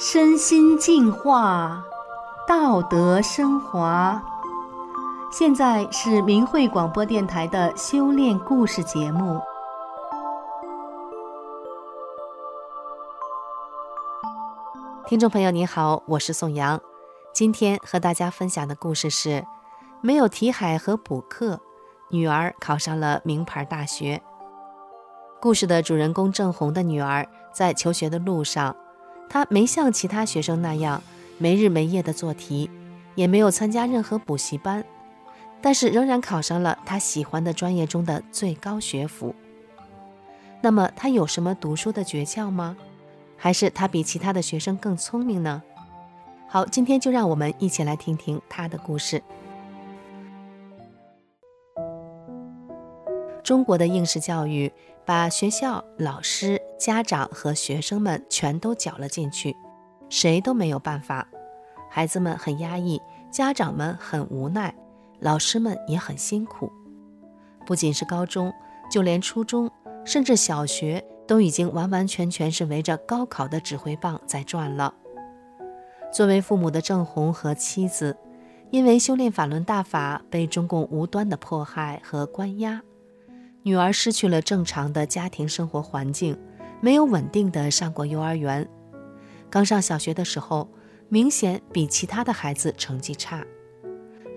[0.00, 1.84] 身心净化，
[2.46, 4.22] 道德升华。
[5.28, 9.40] 现在是明慧广播电台的修炼故事节目。
[15.08, 16.80] 听众朋友，你好，我是宋阳。
[17.34, 19.44] 今天和大家分享的故事是：
[20.00, 21.58] 没有题海和补课，
[22.10, 24.22] 女儿考上了名牌大学。
[25.40, 28.76] 故事的主人公郑红的女儿在求学的路上。
[29.28, 31.02] 他没像其他学生那样
[31.36, 32.70] 没日没夜地做题，
[33.14, 34.84] 也没有参加任何补习班，
[35.60, 39.34] 但是仍然考上了他喜欢的专业中的最高学府。
[40.60, 42.76] 那么他有什么读书的诀窍吗？
[43.36, 45.62] 还是他比其他的学生更聪明呢？
[46.48, 49.22] 好，今天就让我们一起来听听他的故事。
[53.48, 54.70] 中国的应试教育
[55.06, 59.56] 把学校、老师、家长和学生们全都搅了进去，
[60.10, 61.26] 谁都没有办法。
[61.88, 64.74] 孩子们很压抑，家长们很无奈，
[65.20, 66.70] 老师们也很辛苦。
[67.64, 68.52] 不仅是高中，
[68.90, 69.70] 就连初中，
[70.04, 74.92] 甚至小学，都已经完完全全是围着高考的指挥棒在转了。
[76.12, 78.14] 作为父母的郑红和妻子，
[78.70, 82.82] 因为修炼法轮大法，被中共无端的迫害和关押。
[83.68, 86.34] 女儿失去了正常的家庭生活环境，
[86.80, 88.66] 没有稳定的上过幼儿园。
[89.50, 90.70] 刚上小学的时候，
[91.10, 93.44] 明显比其他的孩子成绩差。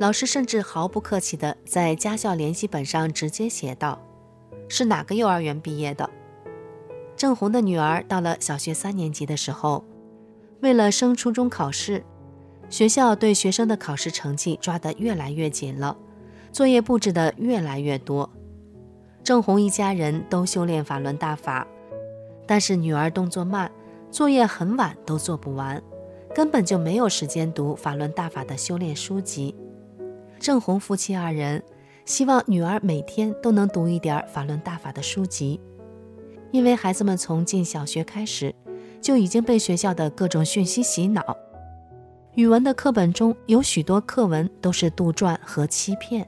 [0.01, 4.05] 老师甚至毫不客气地在家校联系本上直接写道
[4.67, 6.09] ：“是哪个幼儿园毕业的？”
[7.15, 9.85] 郑红的女儿到了小学三年级的时候，
[10.59, 12.03] 为了升初中考试，
[12.69, 15.95] 学校对学生的考试成绩抓得越来越紧了，
[16.51, 18.29] 作业布置得越来越多。
[19.23, 21.65] 郑红一家人都修炼法轮大法，
[22.47, 23.71] 但是女儿动作慢，
[24.09, 25.81] 作业很晚都做不完，
[26.33, 29.55] 根本就没有时间读法轮大法的修炼书籍。
[30.39, 31.61] 郑红夫妻二人
[32.03, 35.61] 希望女儿每天都能读一点法轮大法的书籍，
[36.49, 38.53] 因为孩子们从进小学开始
[38.99, 41.37] 就已经被学校的各种讯息洗脑，
[42.33, 46.27] 语文的课本中有许多课文都是杜撰和欺骗，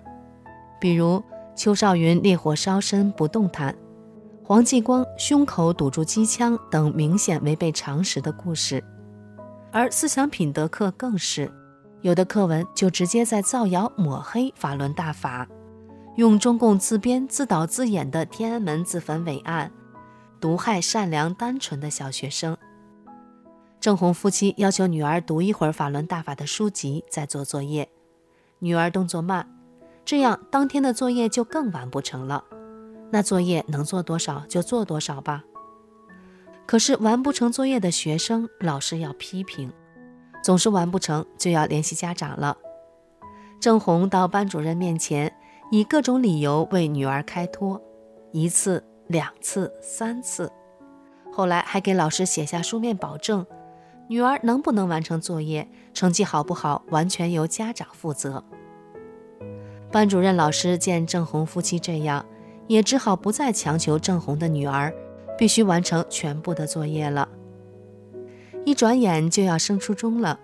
[0.80, 1.22] 比如。
[1.56, 3.76] 邱少云烈火烧身不动弹，
[4.44, 8.84] 黄继光胸口堵住机枪等明显违背常识的故事，
[9.72, 11.52] 而思想品德课更是，
[12.02, 15.48] 有的课文就直接在造谣抹黑法轮大法，
[16.16, 19.72] 用中共自编自导自演的天安门自焚伪案，
[20.40, 22.58] 毒害善良单纯的小学生。
[23.80, 27.88] 郑红夫妻要求女儿读一会儿法轮大法的书籍再做作业，
[28.60, 29.48] 女儿动作慢。
[30.06, 32.44] 这样，当天的作业就更完不成了。
[33.12, 35.44] 那作业能做多少就做多少吧。
[36.66, 39.72] 可是完不成作业的学生，老师要批评，
[40.44, 42.58] 总是完不成就要联系家长了。
[43.60, 45.34] 郑红到班主任面前，
[45.72, 47.82] 以各种理由为女儿开脱，
[48.32, 50.52] 一次、两次、三次，
[51.32, 53.46] 后来还给老师写下书面保证，
[54.10, 58.44] 女儿能不能完成作业，成绩好不好，完全由家长负责。
[59.94, 62.26] 班主任老师见郑红夫妻这样，
[62.66, 64.92] 也只好不再强求郑红的女儿
[65.38, 67.30] 必须完成全部的作业了。
[68.66, 70.40] 一转眼就要升初中了，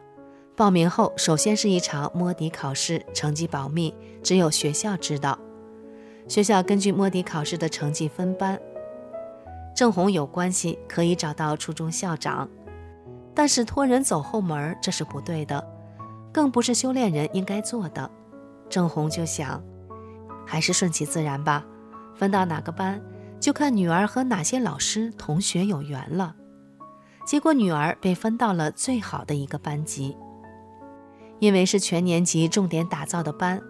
[0.56, 5.40] 报名后首先是一场摸底考试，成绩保密，只有学校知道。
[6.28, 8.60] 学校根据摸底考试的成绩分班。
[9.76, 12.48] 郑红有关系可以找到初中校长，
[13.34, 15.68] 但是托人走后门，这是不对的，
[16.31, 18.12] 更不是修炼人应该做的。
[18.69, 19.63] 郑红就想，
[20.46, 21.66] 还是顺其自然吧，
[22.16, 23.02] 分到哪个班，
[23.40, 26.35] 就看女儿和哪些老师同学有缘了。
[27.25, 30.18] 结果女儿被分到了最好的一个班级，
[31.40, 33.62] 因为是全年级重点打造的班，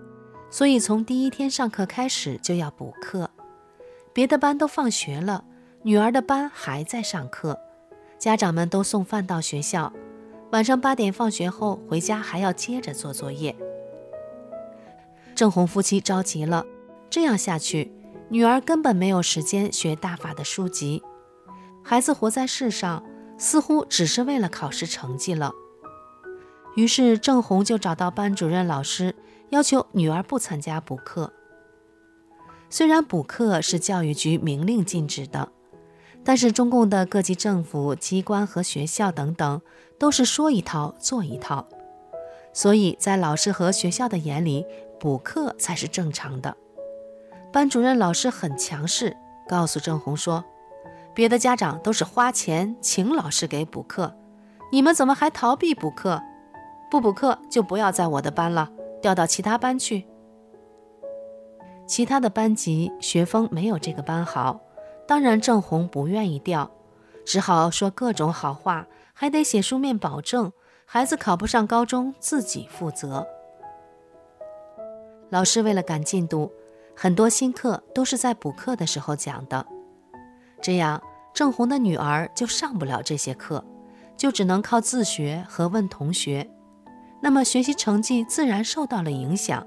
[0.50, 3.30] 所以从第一天上课开始就要补课。
[4.14, 5.44] 别的班都放学了，
[5.84, 7.60] 女儿的班还在上课，
[8.18, 9.94] 家长们都送饭到学校，
[10.52, 13.56] 晚上八点放学后回家还要接着做作业。
[15.40, 16.66] 郑红夫妻着急了，
[17.10, 17.94] 这样下去，
[18.28, 21.02] 女儿根本没有时间学大法的书籍。
[21.82, 23.02] 孩子活在世上，
[23.38, 25.54] 似乎只是为了考试成绩了。
[26.76, 29.16] 于是郑红就找到班主任老师，
[29.52, 31.32] 要求女儿不参加补课。
[32.70, 35.54] 虽然补课是教育局明令禁止的，
[36.22, 39.62] 但是中共的各级政府机关和学校等等，
[39.98, 41.66] 都是说一套做一套，
[42.52, 44.66] 所以在老师和学校的眼里，
[45.00, 46.56] 补课才是正常的。
[47.52, 49.16] 班主任老师很强势，
[49.48, 50.44] 告诉郑红说
[51.16, 54.14] ：“别的家长都是花钱请老师给补课，
[54.72, 56.22] 你们怎么还逃避补课？
[56.92, 58.70] 不补课就不要在我的班了，
[59.02, 60.06] 调到其他班去。
[61.88, 64.60] 其他的班级学风没有这个班好，
[65.08, 66.70] 当然郑红不愿意调，
[67.26, 70.52] 只好说各种好话，还得写书面保证，
[70.86, 73.28] 孩子考不上高中自己负责。
[75.30, 76.52] 老师为了赶进度，
[76.96, 79.66] 很多新课都是在补课的时候讲的，
[80.62, 81.02] 这样
[81.34, 83.64] 郑红的女儿就上不了这些课，
[84.18, 86.50] 就只能靠自学和问同学。
[87.22, 89.66] 那么学习成绩自然受到了影响。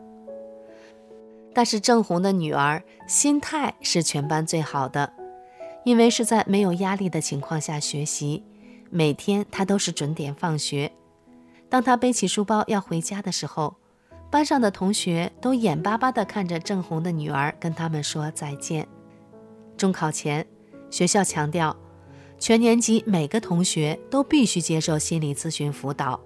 [1.55, 5.13] 但是郑红的女儿心态是全班最好的，
[5.85, 8.43] 因为是在没有压力的情况下学习，
[8.91, 10.91] 每天她都是准点放学。
[11.69, 13.77] 当她背起书包要回家的时候，
[14.33, 18.89] 班上的同学都眼巴巴地看着郑红的女儿，跟他们说再见。
[19.77, 20.47] 中考前，
[20.91, 21.77] 学校强调，
[22.39, 26.19] 全年级每个同学都必须接受心理咨询辅导。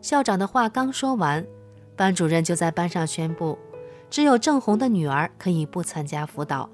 [0.00, 1.46] 校长的话刚说完，
[1.94, 3.58] 班主任就在班上宣布，
[4.08, 6.70] 只有郑红的女儿可以不参加辅导，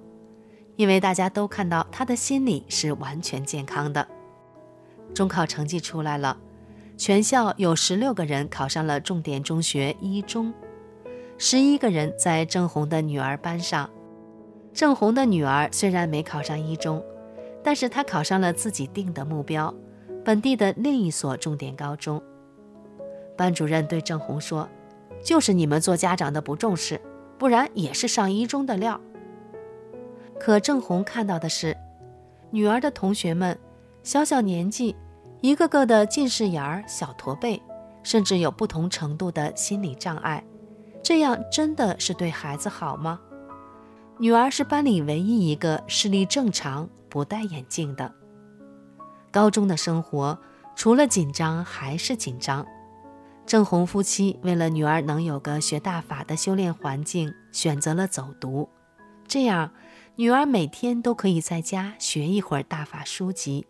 [0.77, 4.07] 因为大家都看到她的心理是完全健康的。
[5.13, 6.39] 中考成绩出来了，
[6.97, 10.53] 全校有十六个人考上了重点中学一中，
[11.37, 13.89] 十一个人在郑红的女儿班上。
[14.73, 17.05] 郑红的女儿虽然没考上一中，
[17.63, 19.75] 但是她考上了自己定的目标，
[20.25, 22.23] 本地的另一所重点高中。
[23.37, 24.67] 班主任对郑红说
[25.23, 26.99] ：“就是你们做家长的不重视，
[27.39, 28.99] 不然也是上一中的料。”
[30.41, 31.77] 可郑红看到的是，
[32.51, 33.59] 女儿的同学们
[34.03, 34.97] 小小年纪，
[35.41, 37.63] 一个个的近视眼儿、小驼背，
[38.03, 40.43] 甚至有不同程度的心理障碍，
[41.03, 43.21] 这样真的是对孩子好吗？
[44.19, 48.13] 女儿是班里唯一一个视力正常、不戴眼镜的。
[49.31, 50.39] 高中的生活
[50.75, 52.67] 除了紧张还是紧张。
[53.45, 58.69] 郑红夫妻为了女儿能有个学大法的修炼环境，选择了走读，
[59.29, 59.71] 这样
[60.17, 63.67] 女儿每天都可以在家学一会儿大法书籍。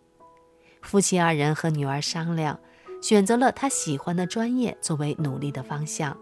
[0.86, 2.58] 夫妻二人和女儿商量，
[3.02, 6.16] 选择了她喜欢的专业作为努力的方向。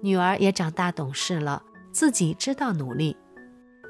[0.00, 3.16] 女儿也长大懂事了，自己知道努力。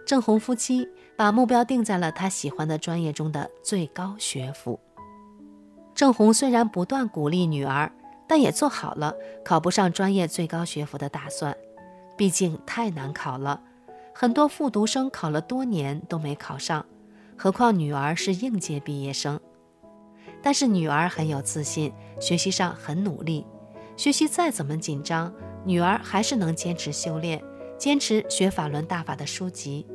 [0.06, 0.86] 郑红夫妻
[1.16, 4.78] 把目标定在了她喜欢的专业中的最高学府。
[5.94, 7.90] 郑红虽然不断鼓励女儿。
[8.26, 9.14] 但也做好了
[9.44, 11.54] 考不上专业最高学府的打算，
[12.16, 13.60] 毕竟太难考了，
[14.14, 16.86] 很多复读生考了多年都没考上，
[17.36, 19.38] 何况女儿是应届毕业生。
[20.44, 23.46] 但是女儿很有自信，学习上很努力，
[23.96, 25.32] 学习再怎么紧张，
[25.64, 27.42] 女儿还是能坚持修炼，
[27.78, 29.86] 坚持学法轮大法的书籍，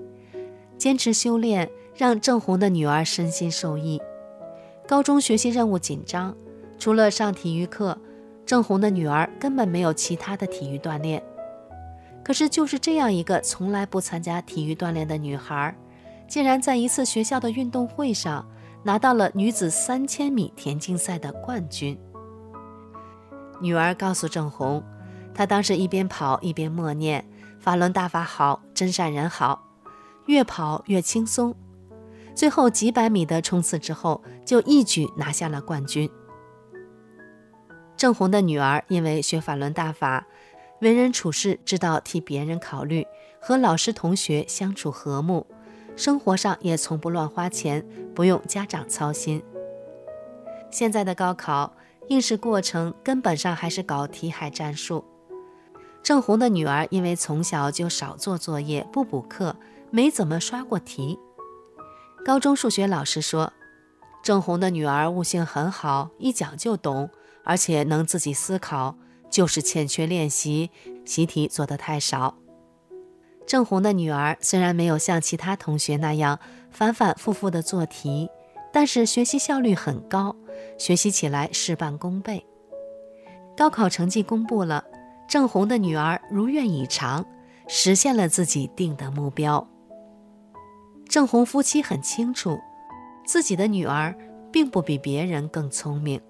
[0.75, 4.01] 坚持修炼，让郑红的女儿身心受益。
[4.87, 6.35] 高中学习任务紧张，
[6.79, 7.95] 除了上体育课。
[8.43, 11.21] 郑红的女儿根本没有其他的体育锻炼，
[12.23, 15.77] 可是就是这样一个从来不参加体育锻炼的女孩，
[16.27, 18.43] 竟然在一次学校的运动会上
[18.83, 21.99] 拿到了女子三千米田径赛的冠军。
[23.61, 24.83] 女儿告诉郑红，
[25.33, 27.29] 她当时一边跑一边默念
[27.59, 29.67] “法轮大法好，真善人好”，
[30.27, 31.53] 越跑越轻松，
[32.33, 36.09] 最后几百米的冲刺之后，就一举拿下了冠军。
[37.97, 40.25] 郑红的女儿因为学法轮大法，
[40.79, 43.05] 为人处事知道替别人考虑，
[43.41, 45.45] 和老师同学相处和睦，
[45.99, 49.43] 生活上也从不乱花钱，不用家长操心。
[50.71, 51.75] 现在的高考
[52.07, 55.03] 应试过程根本上还是搞题海战术。
[56.01, 59.57] 郑红的女儿因为从小就少做作业，不补课，
[59.91, 61.19] 没怎么刷过题。
[62.23, 63.51] 高中数学老师说，
[64.23, 67.09] 郑红的女儿悟性很好，一讲就懂。
[67.43, 68.95] 而且能自己思考，
[69.29, 70.71] 就是欠缺练习，
[71.03, 72.38] 习题做得太少。
[73.49, 76.39] 郑红的女儿虽然没有像其他同学那样
[76.69, 78.29] 反反复复地做题，
[78.71, 80.35] 但是学习效率很高，
[80.77, 82.45] 学习起来事半功倍。
[83.57, 84.85] 高考成绩公布了，
[85.27, 87.25] 郑红的女儿如愿以偿，
[87.67, 89.67] 实现了自己定的目标。
[91.07, 92.59] 郑红夫妻很清楚，
[93.25, 94.15] 自己的女儿
[94.51, 96.21] 并不比别人更聪明。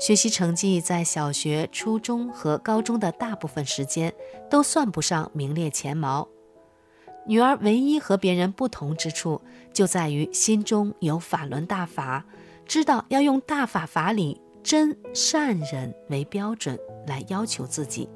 [0.00, 4.10] 学习成绩在小学、初中和高中的大部分时间
[4.48, 6.26] 都算不上名列前茅。
[7.28, 9.42] 女儿唯一和别人不同之处，
[9.72, 12.24] 就在于心中有法轮大法，
[12.66, 18.08] 知道要用大法法理真善忍为标准来要求自己。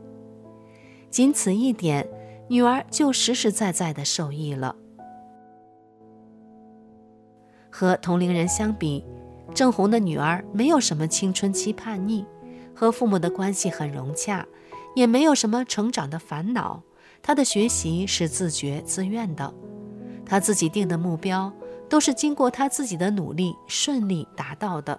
[1.10, 2.08] 仅此一点，
[2.48, 4.74] 女儿就实实在在的受益了。
[7.70, 9.04] 和同龄人相比，
[9.54, 12.24] 郑红的女儿没有什么青春期叛逆，
[12.74, 14.46] 和父母的关系很融洽，
[14.96, 16.82] 也没有什么成长的烦恼。
[17.22, 19.54] 他的学习是自觉自愿的，
[20.26, 21.52] 他自己定的目标
[21.88, 24.98] 都是经过他自己的努力顺利达到的。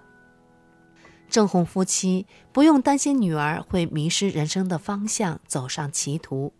[1.28, 6.52] 郑红夫妻不用担心女儿会迷失人生的方向，走上歧途。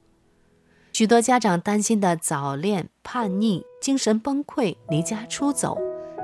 [0.92, 5.76] 许多家长担心的早恋、叛逆、精神崩溃、离家出走、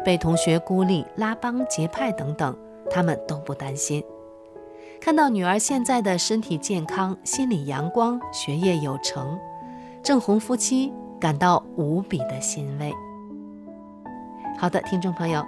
[0.04, 2.56] 被同学孤立、拉帮结派等等，
[2.90, 4.04] 他们都不担心。
[5.00, 9.38] 看到女儿现在的身体健康、心理阳光、学业有成，
[10.02, 12.92] 郑红夫妻感到无比的欣慰。
[14.58, 15.42] 好的，听众朋友，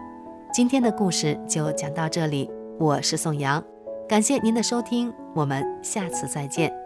[0.54, 2.50] 今天的故事就讲到这里。
[2.78, 3.62] 我是宋阳，
[4.08, 6.81] 感谢您的收听，我们下次再见。